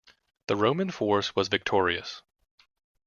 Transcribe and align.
The 0.47 0.55
Roman 0.55 0.89
force 0.89 1.35
was 1.35 1.47
victorious. 1.47 2.23